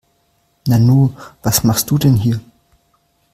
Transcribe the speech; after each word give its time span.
Nanu, 0.67 1.11
was 1.43 1.63
machst 1.63 1.91
du 1.91 1.99
denn 1.99 2.15
hier? 2.15 2.39